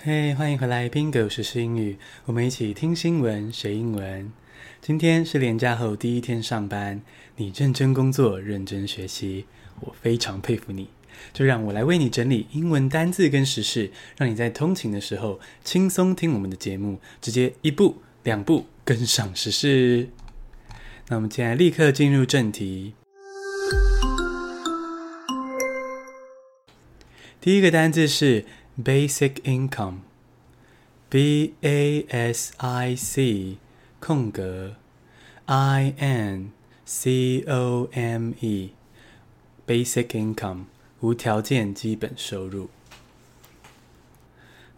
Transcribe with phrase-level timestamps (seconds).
[0.00, 4.32] 嘿欢迎回来，Bingo 时事英语，我们一起听新闻学英文。
[4.80, 7.02] 今天是连假后第一天上班，
[7.34, 9.46] 你认真工作，认真学习，
[9.80, 10.88] 我非常佩服你。
[11.32, 20.10] 就让我来为你整理英文单字跟时事，让你在通勤的时候轻松听我们的节目，直接一步两步跟上时事。
[21.08, 22.94] 那我们现在立刻进入正题。
[27.40, 28.44] 第一个单字是。
[28.81, 30.01] Basic income,
[31.09, 33.57] B A S I C
[33.99, 34.77] 空格
[35.45, 36.51] I N
[36.85, 38.71] C O M E
[39.67, 40.65] Basic income
[41.01, 42.69] 无条件基本收入。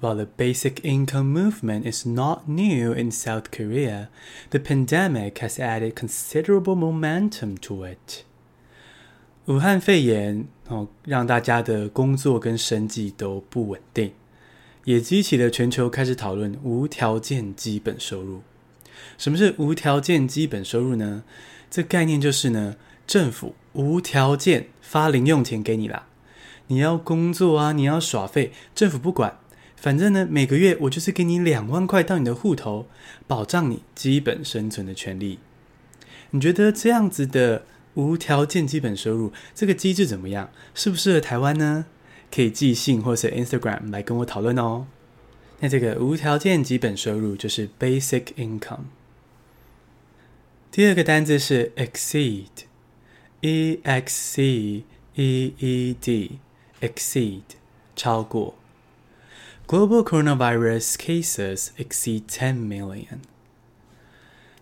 [0.00, 4.08] While the basic income movement is not new in South Korea,
[4.50, 8.24] the pandemic has added considerable momentum to it.
[9.47, 14.11] 武汉肺炎哦，让大家的工作跟生计都不稳定，
[14.83, 18.41] 也激起了全球开始讨论无条件基本收入。
[19.17, 21.23] 什么是无条件基本收入呢？
[21.71, 22.75] 这概念就是呢，
[23.07, 26.07] 政府无条件发零用钱给你啦。
[26.67, 29.39] 你要工作啊，你要耍废，政府不管，
[29.77, 32.87] 反正呢，每个月我就是给你两万块到你的户头，
[33.25, 35.39] 保障你基本生存的权利。
[36.31, 37.63] 你觉得这样子的？
[37.97, 40.51] 无条件基本收入这个机制怎么样？
[40.75, 41.87] 适不适合台湾呢？
[42.31, 44.85] 可以寄信或是 Instagram 来跟我讨论哦。
[45.61, 48.83] 那这个无条件基本收入就是 basic income。
[50.69, 54.83] 第二个单字是 exceed，e x c
[55.15, 57.41] e e d，exceed
[57.95, 58.53] 超过。
[59.65, 63.21] Global coronavirus cases exceed ten million。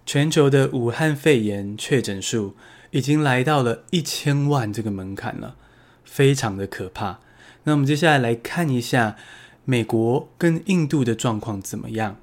[0.05, 2.55] 全球的武汉肺炎确诊数。
[2.95, 5.57] 已经来到了一千万这个门槛了，
[6.05, 7.19] 非常的可怕。
[7.65, 9.17] 那我们接下来来看一下
[9.65, 12.15] 美国跟印度的状况怎么样。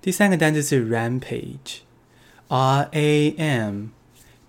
[0.00, 3.86] 第三个单词是 rampage，R A M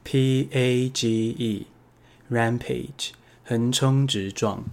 [0.04, 1.66] P A G
[2.30, 3.10] E，rampage，
[3.44, 4.66] 横冲直撞。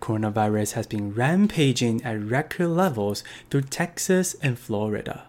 [0.00, 3.20] Coronavirus has been rampaging at record levels
[3.50, 5.24] through Texas and Florida。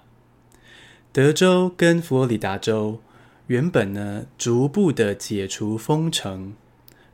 [1.12, 3.02] 德州跟佛罗里达州。
[3.54, 6.56] 原本呢，逐步的解除封城，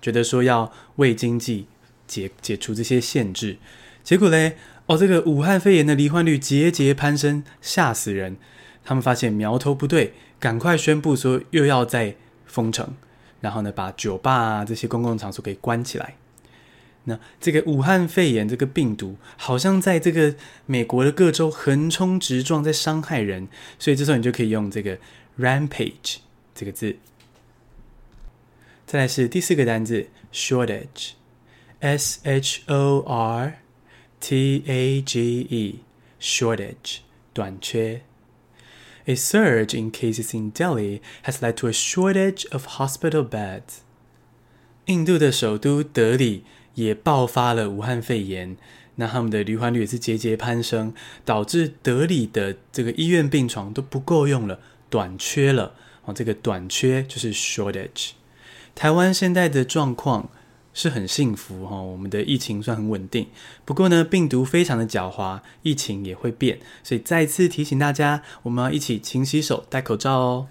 [0.02, 1.68] 觉得说要为经济
[2.08, 3.58] 解解除这些限制，
[4.06, 4.56] 结果嘞，
[4.86, 8.38] 哦，这个武汉肺炎的罹患率节节攀升，吓死人。
[8.86, 12.96] 他们发现苗头不对，赶快宣布说又要再封城，
[13.42, 16.16] 然后呢，把酒吧啊这些公共场所给关起来。
[17.04, 20.34] 那这个武汉肺炎这个病毒，好像在这个
[20.66, 24.98] 美国的各州横冲直撞，在伤害人，所以这时候你就可以用这个。
[25.40, 26.18] Rampage
[26.60, 26.98] 这个字，
[28.86, 33.62] 再来是第四个单字 shortage，s h o r
[34.20, 36.98] t a g e，shortage
[37.32, 38.02] 短缺。
[39.06, 43.78] A surge in cases in Delhi has led to a shortage of hospital beds。
[44.88, 46.44] 印度的首都德里
[46.74, 48.58] 也爆发了武汉肺炎，
[48.96, 50.94] 那他们的罹患率也是节节攀升，
[51.24, 54.60] 导致德里的这个医院病床都不够用了。
[54.90, 55.76] 短缺了
[56.14, 58.12] 这个短缺就是 shortage。
[58.76, 60.30] 台湾现在的状况
[60.74, 63.28] 是很幸福哈，我们的疫情算很稳定。
[63.66, 70.48] 不过呢，病毒非常的狡猾，疫情也会变，所以再次提醒大家，我们要一起勤洗手、戴口罩哦。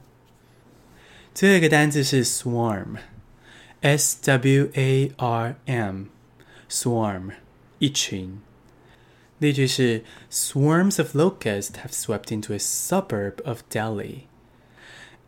[1.35, 7.31] 最后一个单字是 swarm，s w a r m，swarm，
[7.79, 8.41] 一群。
[9.39, 10.03] 例句是
[10.33, 14.23] ：Swarms of locusts have swept into a suburb of Delhi。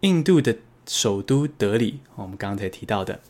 [0.01, 0.57] 印度的
[0.87, 3.21] 首都德里，我们刚才提到的，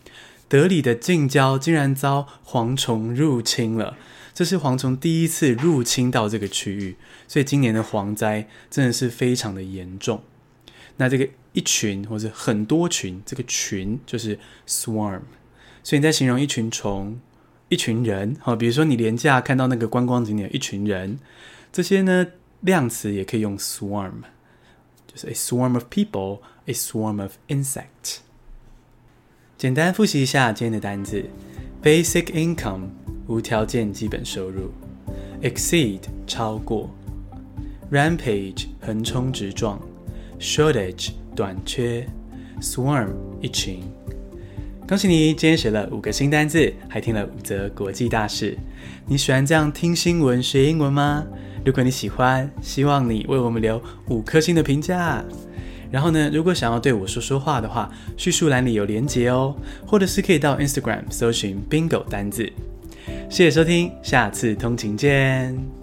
[0.49, 3.97] 德里的近郊竟然遭蝗虫入侵了。
[4.33, 6.97] 这是蝗虫第一次入侵到这个区域，
[7.29, 10.23] 所以今年的蝗灾真的是非常的严重。
[10.97, 15.23] 那这个一群或者很多群，这个群就是 swarm。
[15.83, 17.21] 所以你在形容一群虫。
[17.73, 21.21] 一群人，好，比如说你廉价看到那个观光景点，一群人，
[21.71, 22.27] 这些呢
[22.63, 24.11] 量词也可以用 swarm，
[25.13, 28.19] 就是 a swarm of people，a swarm of insects。
[29.59, 31.25] 简单复习一下今天的单字
[31.83, 32.91] ：basic income
[33.27, 34.71] 无条件基本收入
[35.43, 35.99] ，exceed
[36.29, 36.89] 超过
[37.91, 39.81] ，rampage 横冲直撞
[40.39, 42.07] ，shortage 短缺
[42.61, 43.11] ，swarm
[43.41, 43.83] 一群。
[44.87, 48.57] 恭喜你，今天学了五个新单字，还听了五则国际大事。
[49.07, 51.27] 你喜欢这样听新闻学英文吗？
[51.65, 55.23] 如果你喜欢，希望你为我们留五颗星的评价。
[55.91, 59.55] 然后呢，如果想要对我说说话的话，叙述栏里有连结哦，
[59.87, 62.51] 或者是可以到 Instagram 搜寻 Bingo 单字。
[63.29, 65.80] 谢谢收听，下次通勤见。